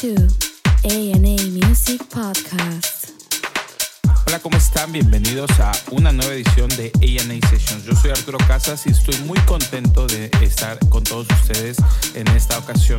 [0.00, 0.14] to
[0.84, 3.12] A&A Music Podcast.
[4.26, 4.92] Hola, ¿cómo están?
[4.92, 7.84] Bienvenidos a una nueva edición de A&A Sessions.
[7.86, 11.78] Yo soy Arturo Casas y estoy muy contento de estar con todos ustedes
[12.14, 12.98] en esta ocasión.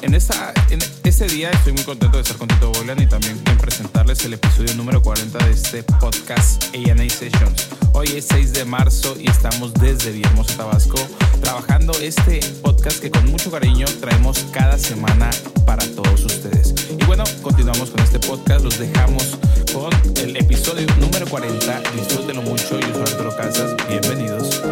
[0.00, 3.40] En, esta, en este día estoy muy contento de estar con Tito Boylan y también
[3.46, 7.68] en presentarles el episodio número 40 de este podcast A&A Sessions.
[7.92, 10.98] Hoy es 6 de marzo y estamos desde Villahermosa, Tabasco,
[11.42, 15.30] trabajando este podcast que con mucho cariño traemos cada semana
[15.66, 16.74] para todos ustedes.
[16.98, 19.38] Y bueno, continuamos con este podcast, los dejamos
[19.72, 21.82] con el episodio número 40.
[21.94, 24.62] Disfrútenlo mucho, yo soy Arturo Casas, bienvenidos.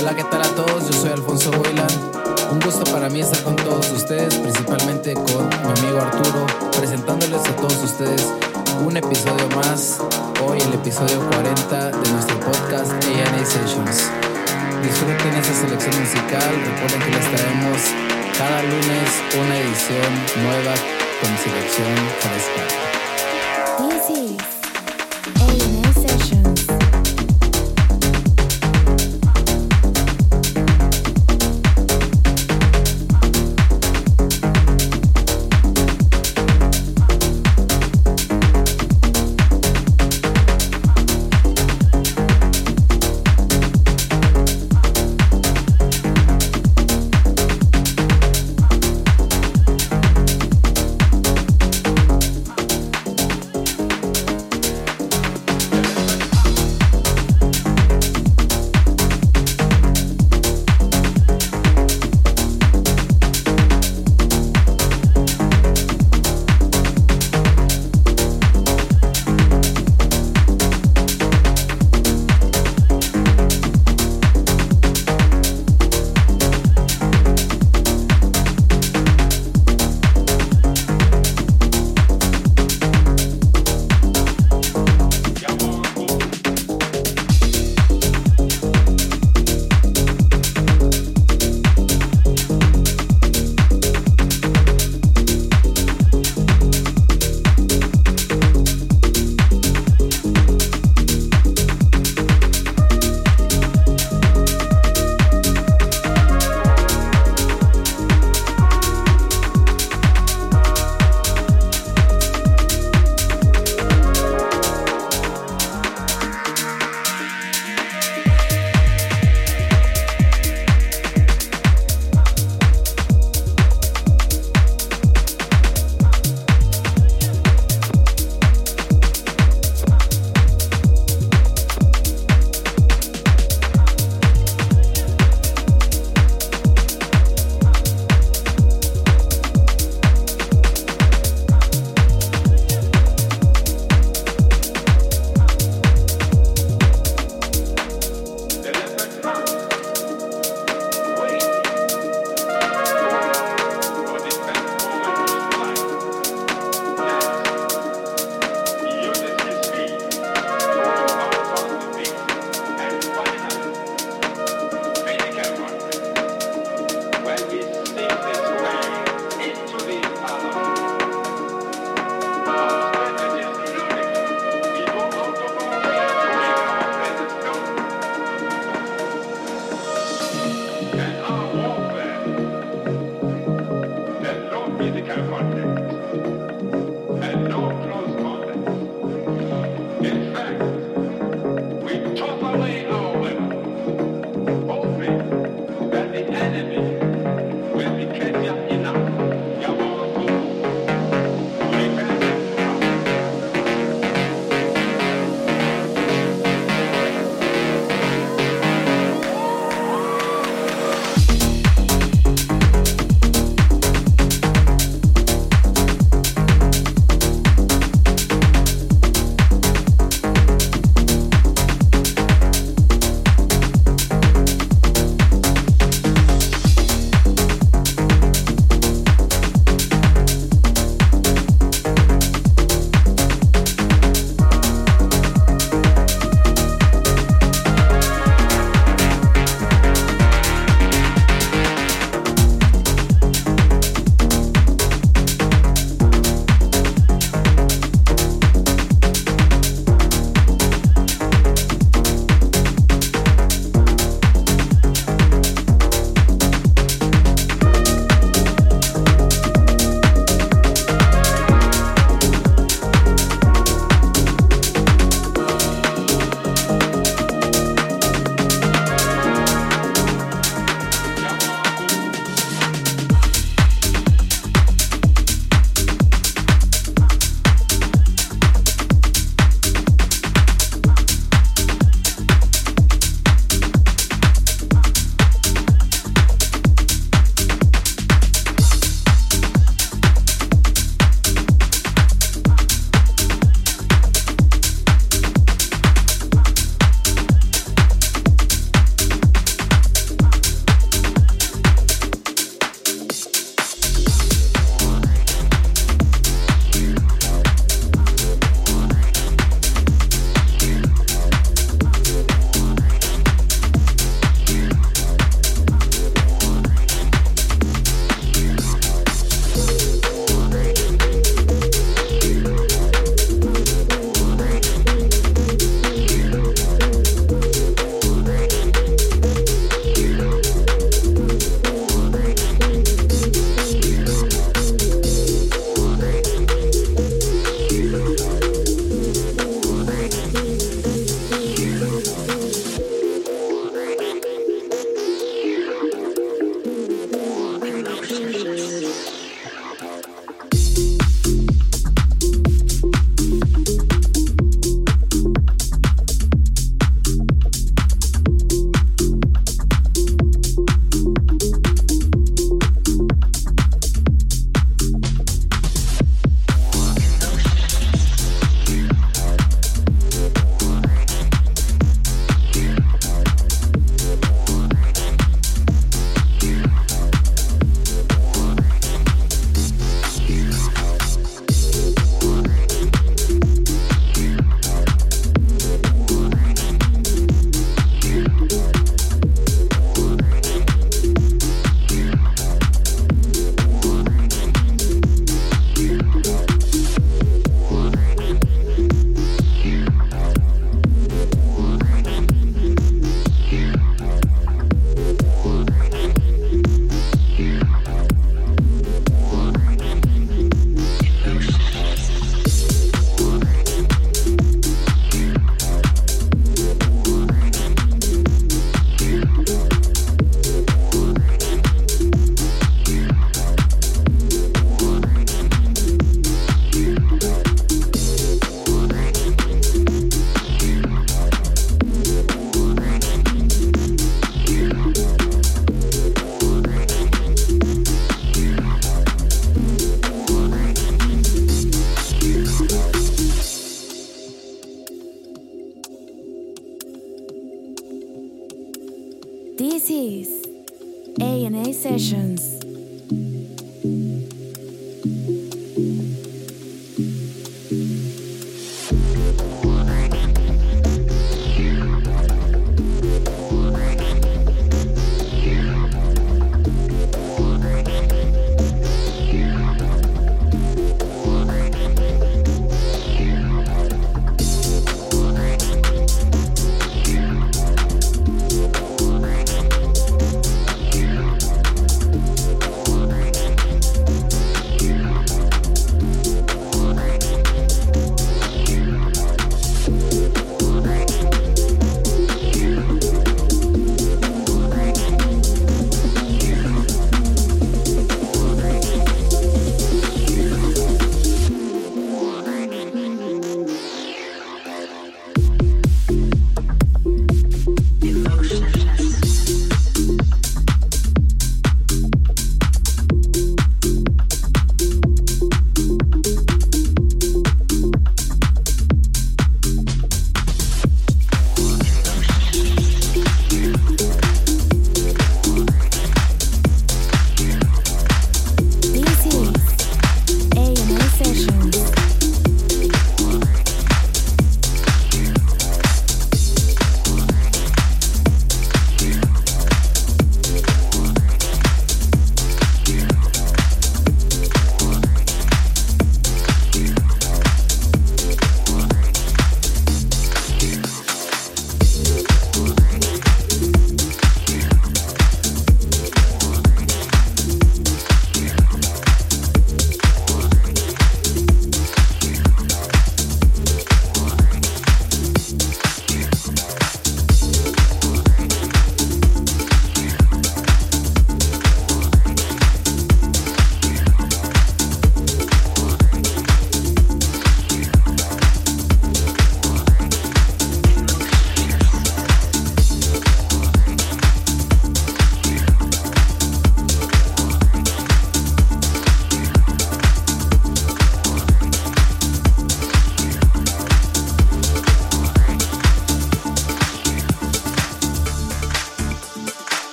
[0.00, 0.90] Hola, ¿qué tal a todos?
[0.90, 2.03] Yo soy Alfonso Boylan.
[3.04, 8.32] Para mí estar con todos ustedes, principalmente con mi amigo Arturo, presentándoles a todos ustedes
[8.82, 9.98] un episodio más.
[10.42, 14.10] Hoy el episodio 40 de nuestro podcast A&A Sessions.
[14.82, 17.78] Disfruten esta selección musical, recuerden que les traemos
[18.38, 20.74] cada lunes una edición nueva
[21.20, 22.93] con selección fresca.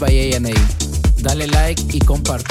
[0.00, 0.50] By ANA.
[1.22, 2.49] Dale like y comparte.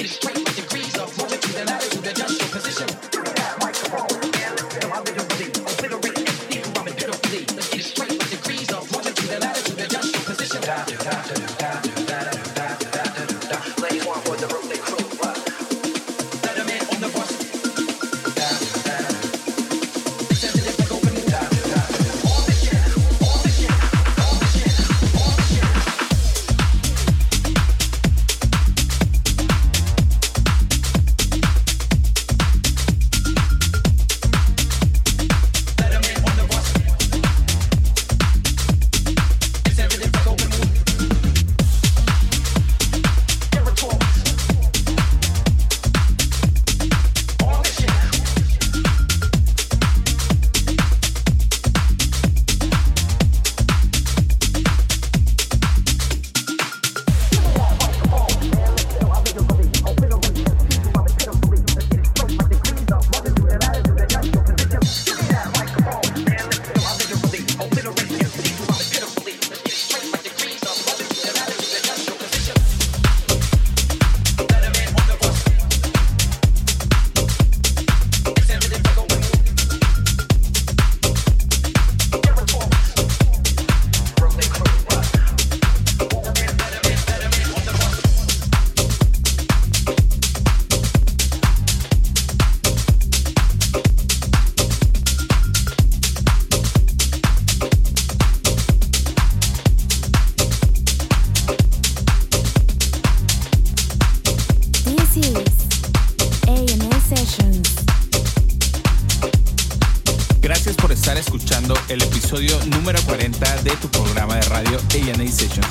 [0.00, 0.37] is straight.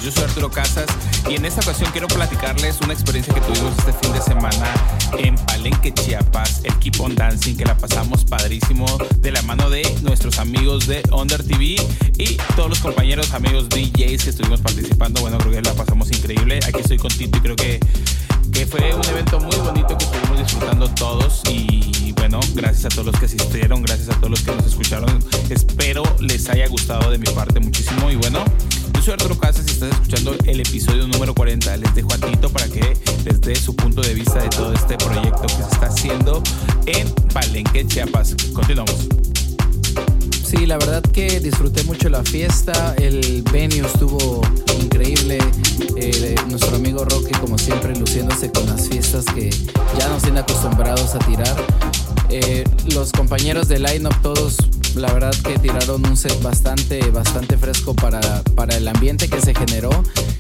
[0.04, 0.86] Yo soy Arturo Casas
[1.28, 4.72] y en esta ocasión quiero platicarles una experiencia que tuvimos este fin de semana
[5.18, 8.86] en Palenque, Chiapas, el Keep on Dancing, que la pasamos padrísimo
[9.18, 11.76] de la mano de nuestros amigos de Under TV
[12.20, 15.22] y todos los compañeros, amigos DJs que estuvimos participando.
[15.22, 16.60] Bueno, creo que la pasamos increíble.
[16.68, 17.80] Aquí estoy con Tito y creo que
[18.52, 23.08] que fue un evento muy bonito que estuvimos disfrutando todos y bueno, gracias a todos
[23.08, 25.20] los que asistieron, gracias a todos los que nos escucharon.
[25.50, 28.44] Espero les haya gustado de mi parte muchísimo y bueno,
[28.98, 31.78] yo soy Arturo Casas y estás escuchando el episodio número 40.
[31.78, 34.98] Les dejo a Tito para que les dé su punto de vista de todo este
[34.98, 36.42] proyecto que se está haciendo
[36.88, 38.36] en Palenque, Chiapas.
[38.54, 39.08] Continuamos.
[40.44, 44.42] Sí, la verdad que disfruté mucho la fiesta, el venue estuvo
[44.82, 45.38] increíble,
[45.98, 49.52] eh, nuestro amigo Rocky como siempre luciéndose con las fiestas que
[50.00, 51.56] ya nos tienen acostumbrados a tirar.
[52.30, 54.58] Eh, los compañeros de Line Up todos
[54.98, 59.54] la verdad que tiraron un set bastante, bastante fresco para, para el ambiente que se
[59.54, 59.92] generó.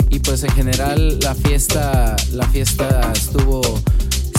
[0.09, 3.61] Y pues en general la fiesta, la fiesta estuvo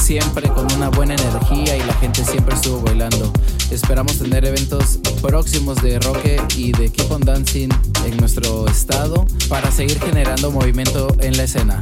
[0.02, 3.33] siempre con una buena energía y la gente siempre estuvo bailando.
[3.70, 7.68] Esperamos tener eventos próximos de Roque y de Keep on Dancing
[8.04, 11.78] en nuestro estado para seguir generando movimiento en la escena.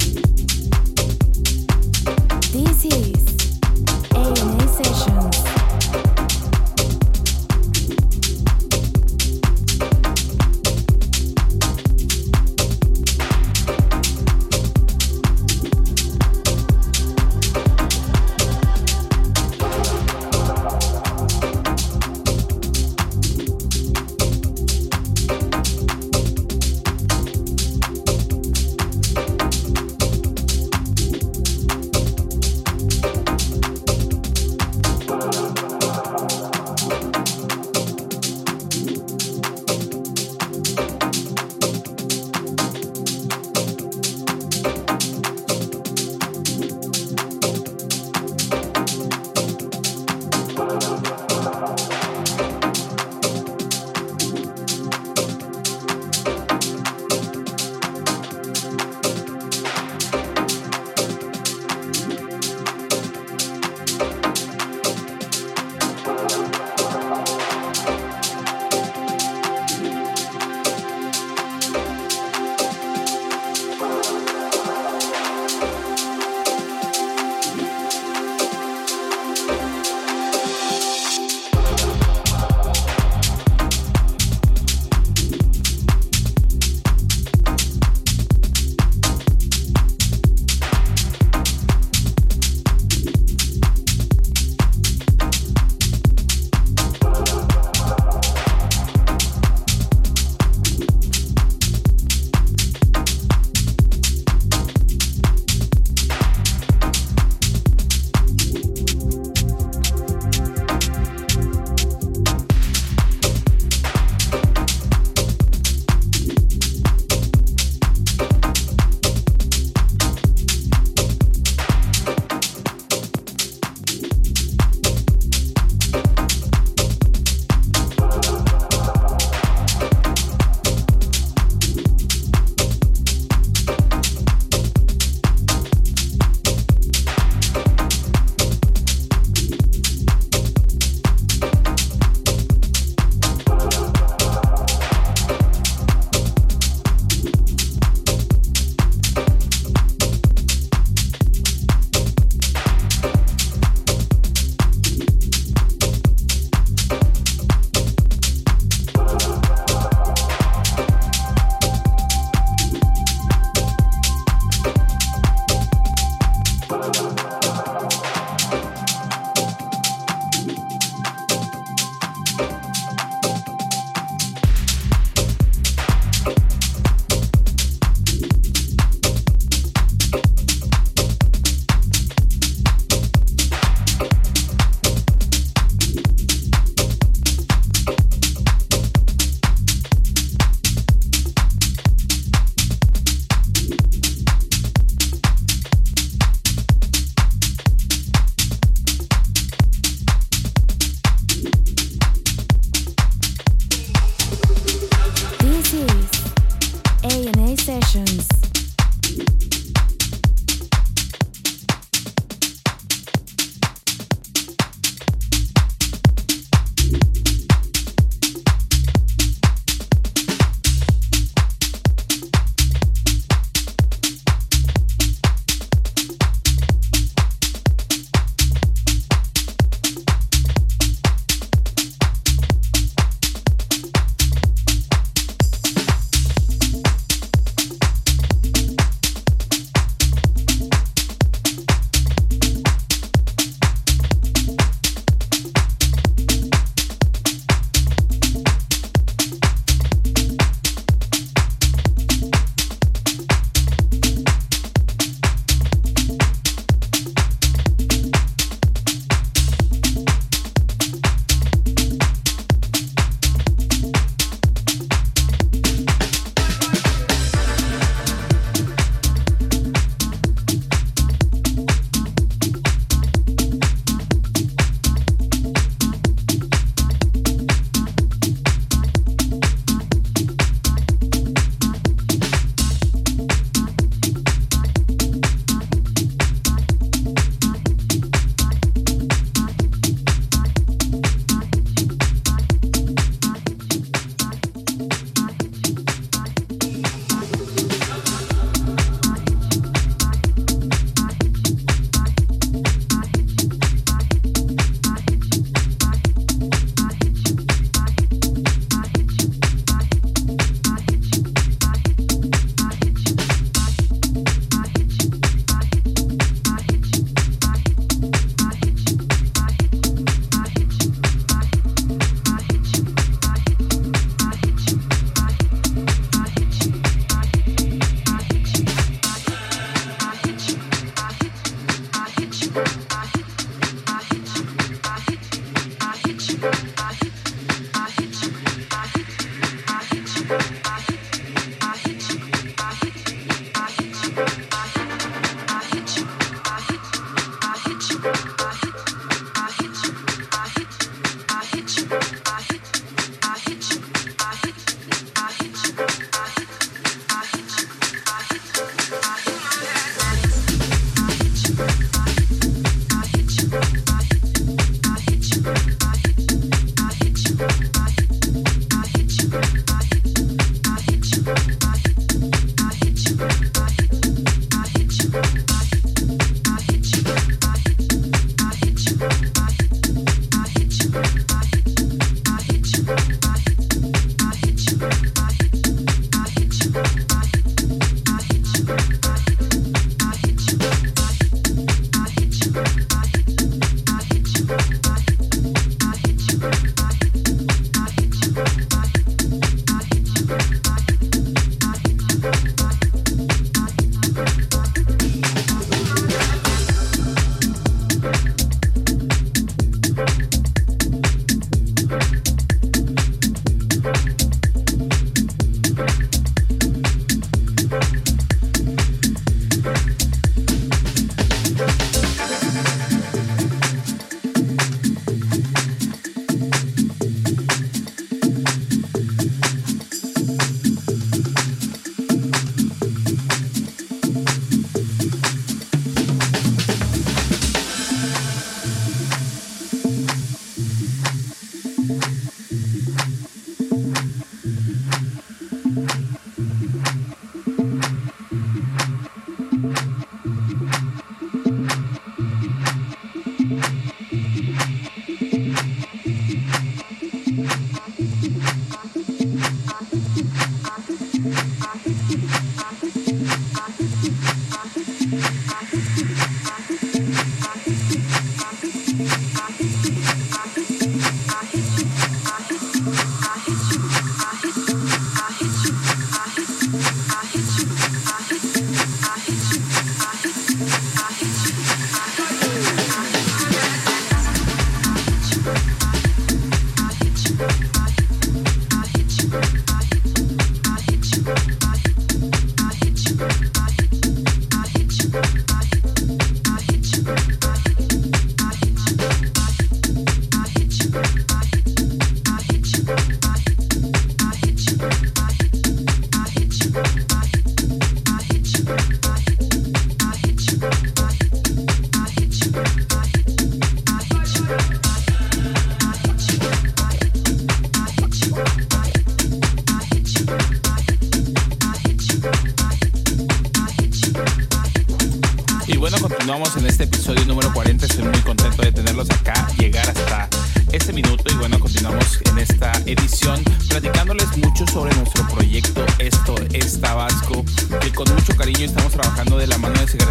[2.53, 3.16] This is
[4.14, 5.56] ANA Sessions.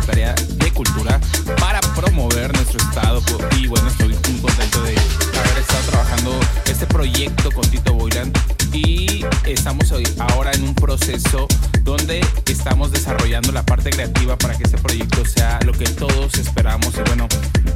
[0.05, 1.19] Secretaría de Cultura
[1.59, 3.23] para promover nuestro estado
[3.57, 6.39] y bueno, estoy muy contento de haber estado trabajando
[6.75, 8.33] este proyecto con Tito Boylan
[8.73, 11.47] y estamos ahora en un proceso
[11.83, 16.93] donde estamos desarrollando la parte creativa para que este proyecto sea lo que todos esperamos.
[16.97, 17.29] Y bueno,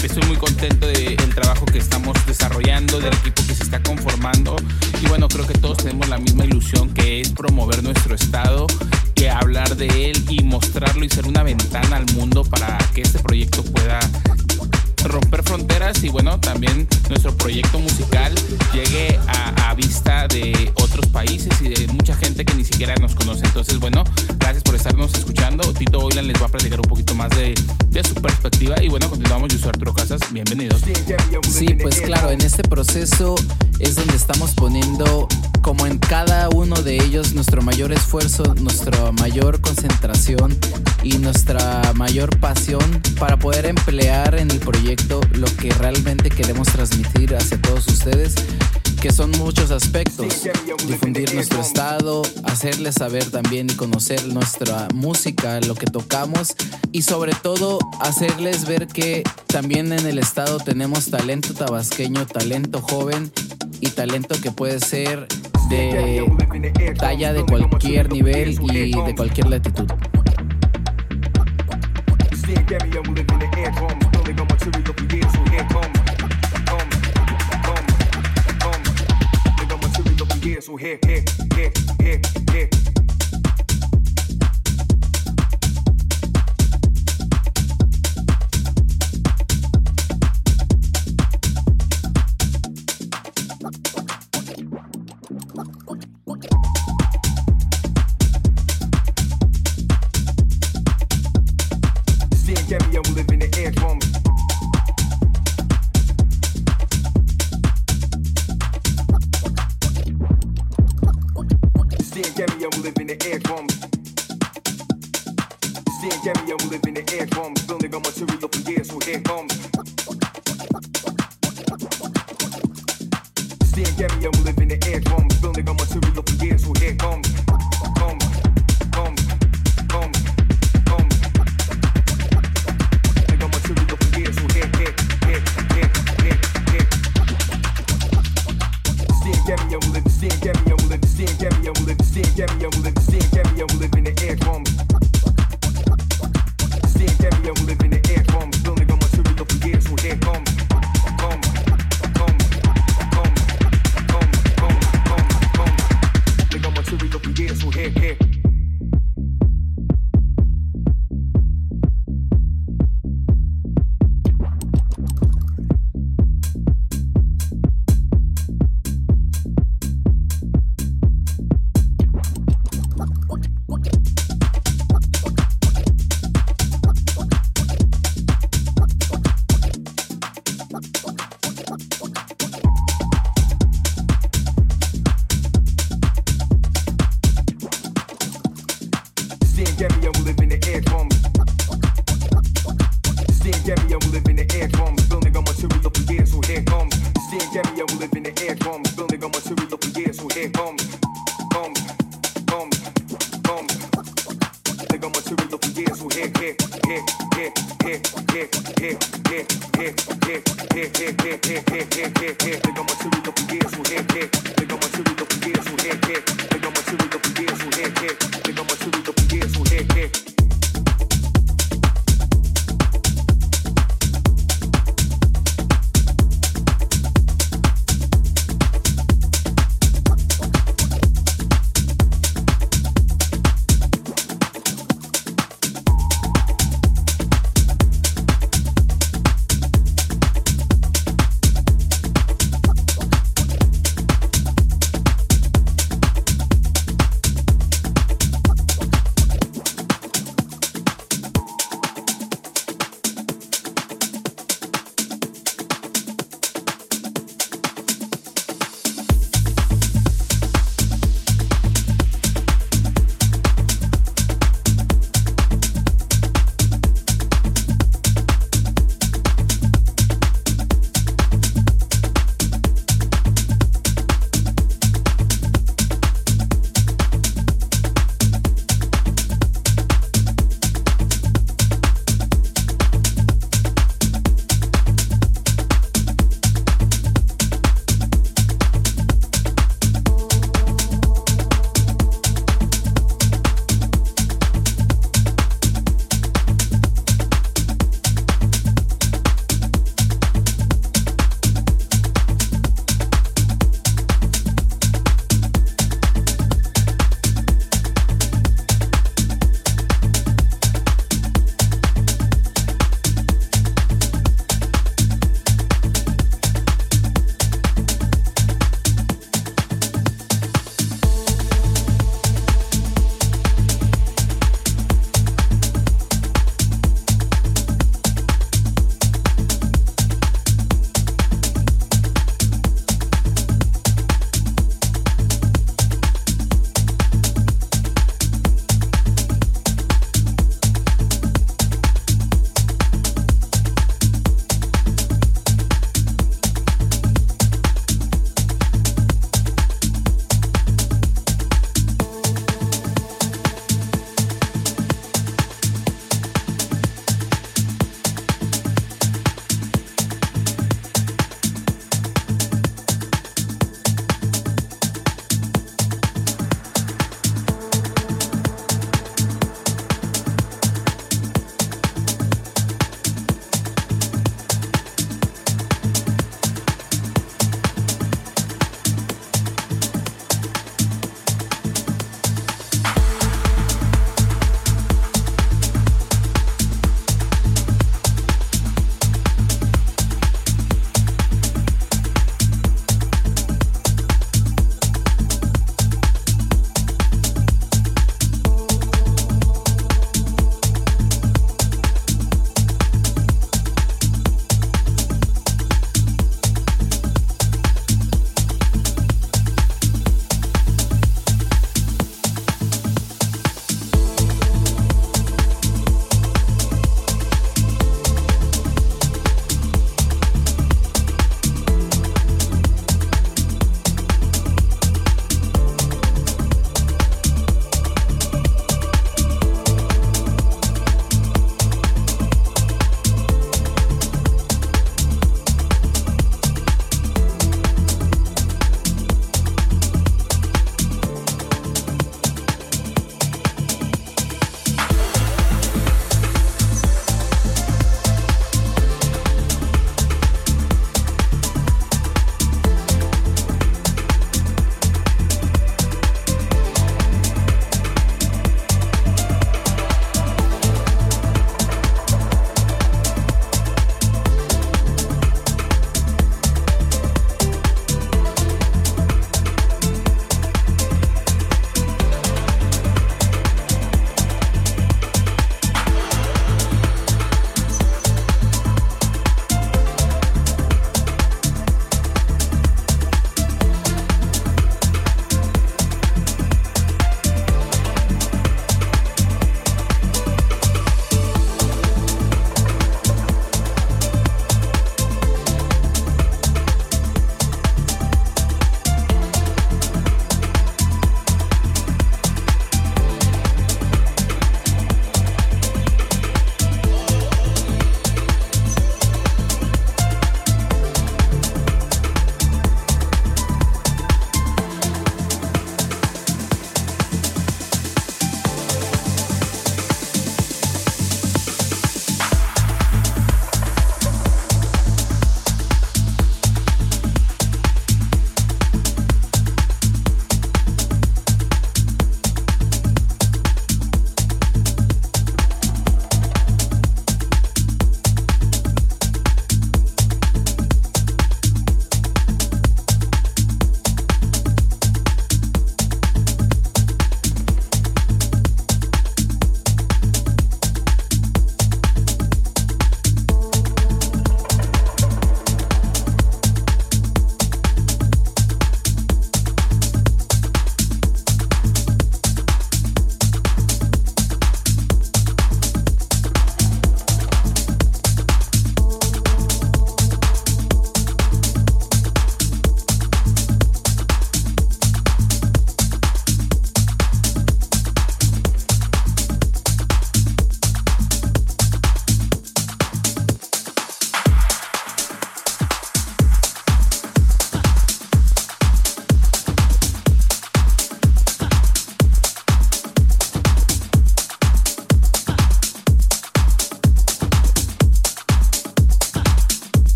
[0.00, 4.54] estoy muy contento del trabajo que estamos desarrollando, del equipo que se está conformando.
[5.02, 8.68] Y bueno, creo que todos tenemos la misma ilusión que es promover nuestro estado
[9.16, 13.18] y hablar de él y mostrarlo y ser una ventana al mundo para que este
[13.18, 13.98] proyecto pueda
[15.04, 18.34] romper fronteras y bueno, también nuestro proyecto musical
[18.72, 23.14] llegue a, a, vista de otros países y de mucha gente que ni siquiera nos
[23.14, 23.44] conoce.
[23.44, 24.04] Entonces, bueno,
[24.38, 25.72] gracias por estarnos escuchando.
[25.74, 27.54] Tito Oilan les va a platicar un poquito más de,
[27.88, 29.52] de su perspectiva y bueno, continuamos.
[29.52, 30.82] Yo soy Arturo Casas, bienvenidos.
[31.48, 33.34] Sí, pues claro, en este proceso
[33.78, 35.28] es donde estamos poniendo
[35.60, 40.56] como en cada uno de ellos nuestro mayor esfuerzo, nuestra mayor concentración
[41.02, 44.93] y nuestra mayor pasión para poder emplear en el proyecto
[45.32, 48.34] lo que realmente queremos transmitir hacia todos ustedes,
[49.00, 50.42] que son muchos aspectos.
[50.86, 56.54] Difundir nuestro estado, hacerles saber también y conocer nuestra música, lo que tocamos
[56.92, 63.32] y sobre todo hacerles ver que también en el estado tenemos talento tabasqueño, talento joven
[63.80, 65.26] y talento que puede ser
[65.68, 66.24] de
[66.98, 69.90] talla de cualquier nivel y de cualquier latitud.
[80.84, 81.43] Here, here,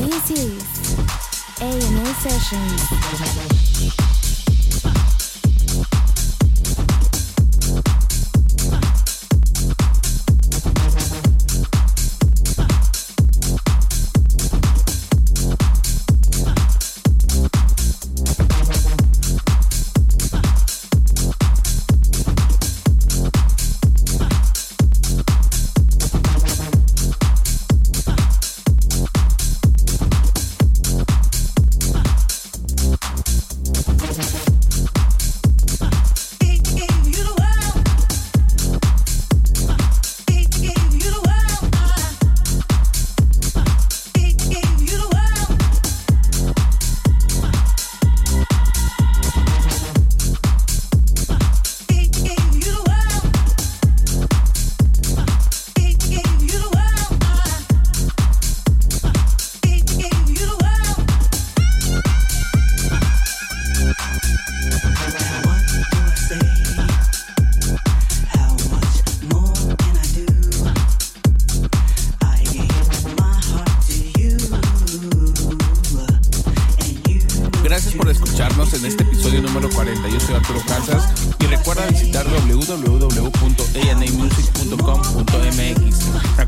[0.00, 0.64] This is
[1.60, 4.19] A&A Sessions.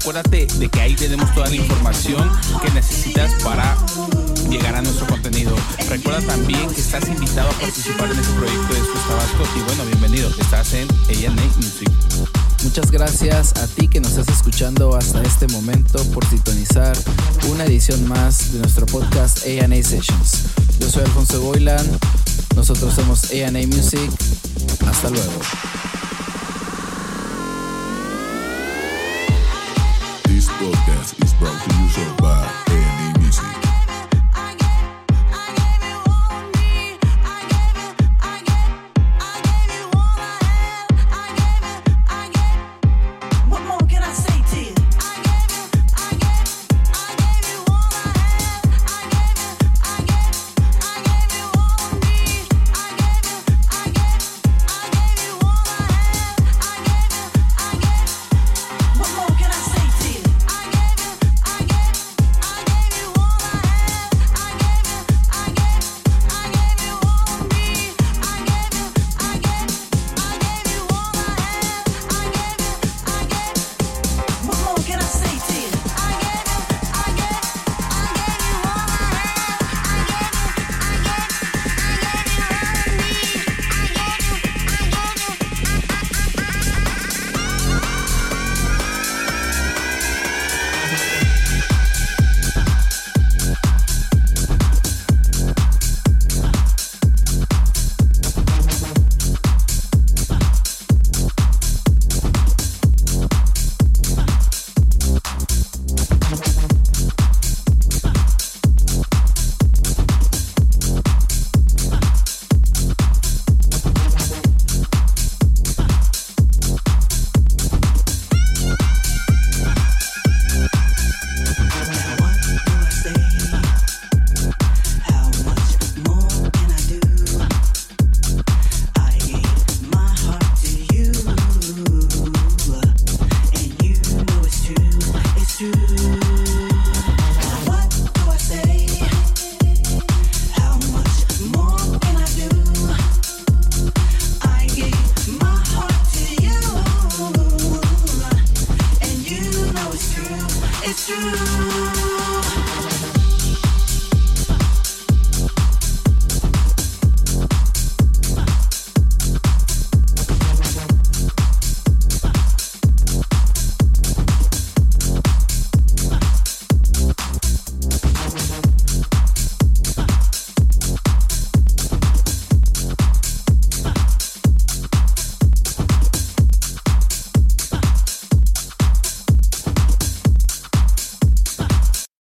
[0.02, 2.28] Recuérdate de que ahí tenemos toda la información
[2.60, 3.76] que necesitas para
[4.50, 5.54] llegar a nuestro contenido.
[5.88, 9.84] Recuerda también que estás invitado a participar en este proyecto de Estos Tabasco y bueno,
[9.84, 10.28] bienvenido.
[10.40, 11.88] Estás en ANA Music.
[12.64, 16.98] Muchas gracias a ti que nos estás escuchando hasta este momento por sintonizar
[17.48, 20.46] una edición más de nuestro podcast A&A Sessions.
[20.80, 21.86] Yo soy Alfonso Boylan,
[22.56, 24.10] nosotros somos A&A Music.
[24.84, 25.91] Hasta luego.
[30.62, 31.12] broke dance.
[31.18, 32.22] It's broke to use your.